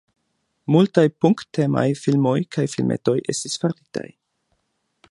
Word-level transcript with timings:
Multaj 0.75 1.03
punk-temaj 1.25 1.85
filmoj 2.05 2.35
kaj 2.57 2.67
filmetoj 2.77 3.17
estis 3.37 3.63
faritaj. 3.67 4.07